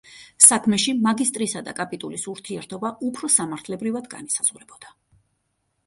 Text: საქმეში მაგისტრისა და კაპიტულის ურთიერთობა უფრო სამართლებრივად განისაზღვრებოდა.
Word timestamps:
საქმეში 0.45 0.95
მაგისტრისა 1.07 1.61
და 1.67 1.75
კაპიტულის 1.81 2.25
ურთიერთობა 2.33 2.93
უფრო 3.11 3.33
სამართლებრივად 3.37 4.13
განისაზღვრებოდა. 4.17 5.01